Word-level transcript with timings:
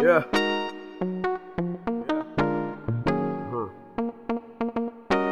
Yeah. 0.00 0.57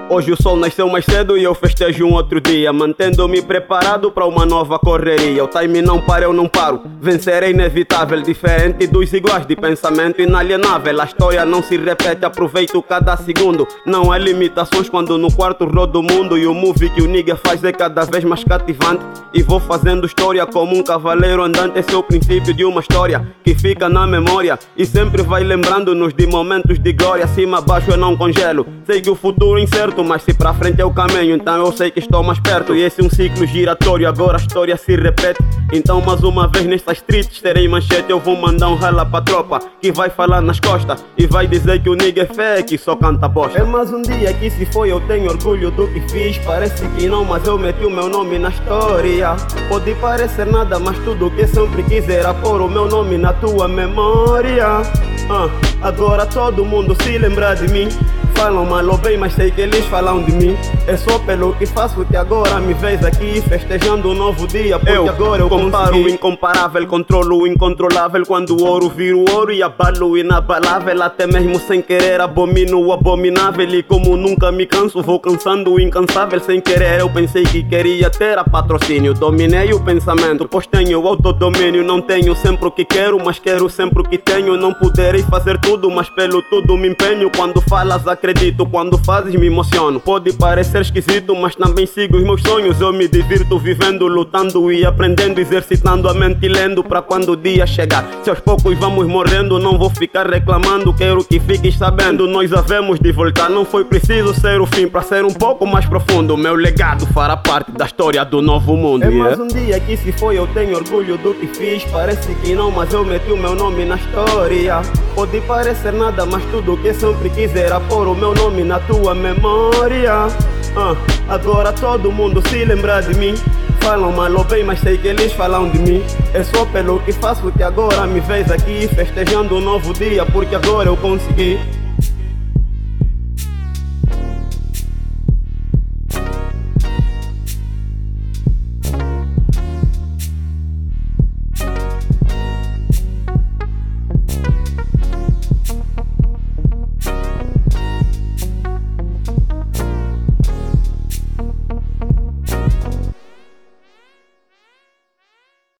Hoje 0.09 0.31
o 0.31 0.41
sol 0.41 0.57
nasceu 0.57 0.89
mais 0.89 1.05
cedo 1.05 1.37
e 1.37 1.43
eu 1.43 1.53
festejo 1.53 2.07
um 2.07 2.13
outro 2.13 2.41
dia, 2.41 2.73
mantendo-me 2.73 3.43
preparado 3.43 4.09
para 4.13 4.25
uma 4.25 4.47
nova 4.47 4.79
correria. 4.79 5.43
O 5.43 5.49
time 5.49 5.83
não 5.83 6.01
para, 6.01 6.27
eu 6.27 6.33
não 6.33 6.47
paro. 6.47 6.81
Vencer 7.01 7.43
é 7.43 7.51
inevitável, 7.51 8.23
diferente 8.23 8.87
dos 8.87 9.13
iguais 9.13 9.45
de 9.45 9.57
pensamento 9.57 10.23
inalienável. 10.23 11.01
A 11.01 11.05
história 11.05 11.45
não 11.45 11.61
se 11.61 11.77
repete, 11.77 12.25
aproveito 12.25 12.81
cada 12.83 13.17
segundo. 13.17 13.67
Não 13.85 14.13
há 14.13 14.17
limitações 14.17 14.89
quando 14.89 15.19
no 15.19 15.31
quarto 15.33 15.65
rodo 15.65 15.99
o 15.99 16.03
mundo. 16.05 16.39
E 16.39 16.47
o 16.47 16.55
movie 16.55 16.89
que 16.91 17.03
o 17.03 17.07
nigga 17.09 17.35
faz 17.35 17.65
é 17.65 17.73
cada 17.73 18.05
vez 18.05 18.23
mais 18.23 18.45
cativante. 18.45 19.05
E 19.35 19.43
vou 19.43 19.59
fazendo 19.59 20.07
história 20.07 20.47
como 20.47 20.77
um 20.77 20.85
cavaleiro 20.85 21.43
andante. 21.43 21.81
Esse 21.81 21.93
é 21.93 21.97
o 21.97 22.03
princípio 22.03 22.55
de 22.55 22.65
uma 22.65 22.81
história 22.81 23.27
que 23.43 23.57
fica 23.57 23.89
na 23.89 24.07
memória. 24.07 24.57
E 24.77 24.87
sempre 24.87 25.23
vai 25.23 25.43
lembrando-nos 25.43 26.15
de 26.15 26.29
momentos 26.29 26.79
de 26.79 26.93
glória. 26.93 27.25
Acima, 27.25 27.59
abaixo 27.59 27.91
eu 27.91 27.97
não 27.97 28.17
congelo. 28.17 28.65
Sei 28.87 29.01
que 29.01 29.11
o 29.11 29.17
futuro 29.17 29.59
é 29.59 29.63
mas 30.05 30.23
se 30.23 30.35
pra 30.35 30.53
frente 30.55 30.81
é 30.81 30.85
o 30.85 30.93
caminho, 30.93 31.37
então 31.37 31.57
eu 31.57 31.73
sei 31.73 31.91
que 31.91 32.01
estou 32.01 32.23
mais 32.23 32.39
perto. 32.41 32.75
E 32.75 32.83
esse 32.83 33.01
é 33.01 33.05
um 33.05 33.11
ciclo 33.11 33.47
giratório, 33.47 34.09
agora 34.09 34.37
a 34.37 34.41
história 34.41 34.77
se 34.77 34.97
repete. 34.97 35.39
Então, 35.73 36.01
mais 36.01 36.23
uma 36.23 36.47
vez 36.49 36.65
nestas 36.67 36.99
streets 36.99 37.41
terei 37.41 37.69
manchete. 37.69 38.11
Eu 38.11 38.21
vou 38.21 38.37
mandar 38.37 38.69
um 38.69 38.77
rala 38.77 39.05
pra 39.05 39.21
tropa 39.21 39.61
que 39.81 39.91
vai 39.91 40.09
falar 40.09 40.41
nas 40.41 40.61
costas 40.61 41.05
e 41.19 41.27
vai 41.27 41.47
dizer 41.47 41.83
que 41.83 41.89
o 41.89 41.95
nigga 41.95 42.23
é 42.23 42.27
fake, 42.27 42.79
só 42.79 42.95
canta 42.95 43.29
bosta. 43.29 43.59
É 43.59 43.65
mais 43.65 43.93
um 43.93 44.03
dia 44.03 44.33
que 44.35 44.51
se 44.51 44.67
foi, 44.67 44.93
eu 44.93 45.01
tenho 45.01 45.31
orgulho 45.31 45.71
do 45.71 45.89
que 45.89 46.01
fiz. 46.09 46.39
Parece 46.39 46.87
que 46.91 47.09
não, 47.09 47.25
mas 47.25 47.47
eu 47.47 47.59
meti 47.59 47.85
o 47.85 47.91
meu 47.91 48.09
nome 48.09 48.39
na 48.39 48.51
história. 48.51 49.35
Pode 49.69 49.95
parecer 49.97 50.47
nada, 50.47 50.79
mas 50.79 50.99
tudo 50.99 51.31
que 51.31 51.47
sempre 51.47 51.83
quis 51.83 52.09
era 52.09 52.33
pôr 52.35 52.61
o 52.61 52.69
meu 52.69 52.87
nome 52.87 53.19
na 53.19 53.33
tua 53.33 53.67
memória. 53.67 54.83
Uh, 55.29 55.51
agora 55.83 56.25
todo 56.27 56.65
mundo 56.65 56.97
se 57.03 57.19
lembra 57.19 57.55
de 57.55 57.69
mim. 57.73 57.89
Falam 58.37 58.67
mal 58.67 58.87
ou 58.87 58.99
bem, 58.99 59.17
mas 59.17 59.33
sei 59.33 59.51
que 59.51 59.63
eles 59.63 59.87
falam 59.87 60.23
de 60.23 60.31
mim. 60.31 60.55
É 60.87 60.95
só 60.95 61.19
pelo 61.21 61.55
que 61.55 61.65
faço 61.65 62.05
que 62.05 62.15
agora 62.15 62.61
me 62.61 62.75
vês 62.75 63.03
aqui 63.03 63.41
festejando 63.41 64.11
um 64.11 64.15
novo 64.15 64.47
dia. 64.47 64.79
Porque 64.79 64.95
eu 64.95 65.09
agora 65.09 65.41
eu 65.43 65.49
comparo 65.49 65.93
consegui. 65.93 66.11
o 66.11 66.15
incomparável, 66.15 66.87
controlo 66.87 67.43
o 67.43 67.47
incontrolável. 67.47 68.25
Quando 68.27 68.51
o 68.51 68.65
ouro 68.65 68.91
vira 68.91 69.17
o 69.17 69.25
ouro 69.31 69.53
e 69.53 69.63
abalo 69.63 70.11
o 70.11 70.19
inabalável. 70.19 71.03
Até 71.03 71.27
mesmo 71.27 71.59
sem 71.59 71.81
querer 71.81 72.21
abomino 72.21 72.79
o 72.79 72.93
abominável. 72.93 73.67
E 73.71 73.83
como 73.83 74.17
nunca 74.19 74.53
me 74.53 74.67
canso, 74.67 75.03
vou 75.03 75.19
cansando 75.19 75.73
o 75.73 75.81
incansável. 75.81 76.39
Sem 76.39 76.61
querer, 76.61 77.01
eu 77.01 77.09
pensei 77.09 77.43
que 77.43 77.63
queria 77.65 78.11
ter 78.11 78.39
a 78.39 78.45
patrocínio. 78.45 79.15
Dominei 79.15 79.73
o 79.73 79.81
pensamento, 79.81 80.47
pois 80.47 80.67
tenho 80.67 81.09
autodomínio. 81.09 81.83
Não 81.83 82.03
tenho 82.03 82.37
sempre 82.37 82.69
o 82.69 82.71
que 82.71 82.85
quero, 82.85 83.19
mas 83.25 83.39
quero 83.39 83.69
sempre 83.71 84.03
o 84.03 84.05
que 84.05 84.19
tenho. 84.19 84.59
Não 84.59 84.75
poderei 84.75 85.23
fazer 85.23 85.59
tudo, 85.59 85.91
mas 85.91 86.11
pelo 86.11 86.43
tudo 86.43 86.77
me 86.77 86.89
empenho. 86.89 87.31
Quando 87.35 87.63
falas, 87.63 88.07
acredito 88.27 88.67
quando 88.67 88.99
fazes 88.99 89.35
me 89.37 89.47
emociono. 89.47 90.01
Pode 90.01 90.33
parecer 90.33 90.81
esquisito, 90.81 91.35
mas 91.37 91.55
também 91.55 91.87
sigo 91.87 92.17
os 92.17 92.25
meus 92.25 92.43
sonhos. 92.43 92.81
Eu 92.81 92.93
me 92.93 93.07
divirto 93.07 93.57
vivendo, 93.57 94.09
lutando 94.09 94.73
e 94.73 94.85
aprendendo, 94.85 95.39
exercitando 95.39 96.09
a 96.09 96.15
mente 96.15 96.45
e 96.45 96.49
lendo 96.49 96.83
pra 96.83 97.01
quando 97.01 97.33
o 97.33 97.37
dia 97.37 97.65
chegar. 97.67 98.05
Se 98.25 98.31
aos 98.31 98.41
poucos 98.41 98.77
vamos 98.79 99.07
morrendo, 99.07 99.61
não 99.61 99.79
vou 99.79 99.91
ficar 99.91 100.29
reclamando. 100.29 100.93
Quero 100.93 101.23
que 101.25 101.39
fiques 101.39 101.79
sabendo, 101.79 102.27
nós 102.27 102.53
havemos 102.53 102.99
de 102.99 103.13
voltar. 103.13 103.49
Não 103.49 103.65
foi 103.65 103.85
preciso 103.85 104.35
ser 104.35 104.61
o 104.61 104.67
fim 104.67 104.89
pra 104.89 105.03
ser 105.03 105.25
um 105.25 105.33
pouco 105.33 105.65
mais 105.65 105.87
profundo. 105.87 106.37
Meu 106.37 106.57
legado 106.57 107.07
fará 107.07 107.37
parte 107.37 107.71
da 107.71 107.85
história 107.85 108.25
do 108.25 108.43
novo 108.43 108.77
mundo. 108.77 109.05
É 109.05 109.11
mais 109.11 109.39
um 109.39 109.47
dia 109.47 109.79
que 109.79 109.97
se 109.97 110.11
foi, 110.11 110.37
eu 110.37 110.49
tenho 110.49 110.75
orgulho 110.77 111.17
do 111.19 111.33
que 111.33 111.47
fiz. 111.47 111.85
Parece 111.85 112.35
que 112.43 112.57
não, 112.57 112.73
mas 112.73 112.93
eu 112.93 113.05
meti 113.05 113.31
o 113.31 113.37
meu 113.37 113.55
nome 113.55 113.85
na 113.85 113.95
história. 113.95 114.83
Pode 115.15 115.41
parecer 115.43 115.93
nada, 115.93 116.27
mas 116.27 116.43
tudo 116.47 116.77
que 116.77 116.93
sempre 116.93 117.31
quis 117.31 117.55
era 117.55 117.79
pôr 117.79 118.09
o 118.09 118.16
meu 118.17 118.35
nome 118.35 118.65
na 118.65 118.81
tua 118.81 119.15
memória. 119.15 120.27
Uh, 120.75 120.97
agora 121.29 121.73
todo 121.73 122.11
mundo 122.11 122.43
se 122.49 122.65
lembra 122.65 123.01
de 123.01 123.15
mim. 123.15 123.35
Falam 123.81 124.13
mal 124.13 124.33
ou 124.33 124.45
bem, 124.45 124.65
mas 124.65 124.81
sei 124.81 124.99
que 124.99 125.09
eles 125.09 125.33
falam 125.33 125.69
de 125.69 125.79
mim. 125.79 126.03
É 126.35 126.43
só 126.43 126.65
pelo 126.67 126.99
que 127.01 127.13
faço 127.13 127.53
que 127.53 127.63
agora 127.63 128.07
me 128.07 128.21
vês 128.21 128.51
aqui 128.51 128.89
festejando 128.89 129.57
um 129.57 129.61
novo 129.61 129.93
dia, 129.93 130.25
porque 130.27 130.55
agora 130.55 130.89
eu 130.89 130.97
consegui. 130.97 131.59